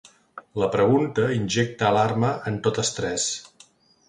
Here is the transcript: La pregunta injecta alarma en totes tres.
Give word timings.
La 0.61 0.69
pregunta 0.75 1.27
injecta 1.35 1.87
alarma 1.91 2.33
en 2.53 2.59
totes 2.69 2.93
tres. 3.01 3.29